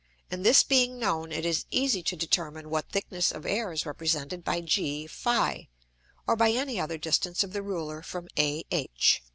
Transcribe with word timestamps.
And 0.31 0.43
this 0.43 0.63
being 0.63 0.97
known, 0.97 1.31
it 1.31 1.45
is 1.45 1.67
easy 1.69 2.01
to 2.01 2.15
determine 2.15 2.71
what 2.71 2.89
thickness 2.89 3.31
of 3.31 3.45
Air 3.45 3.71
is 3.71 3.85
represented 3.85 4.43
by 4.43 4.61
G[Greek: 4.61 5.11
ph], 5.53 5.67
or 6.25 6.35
by 6.35 6.49
any 6.49 6.79
other 6.79 6.97
distance 6.97 7.43
of 7.43 7.53
the 7.53 7.61
Ruler 7.61 8.01
from 8.01 8.27
AH. 8.35 8.63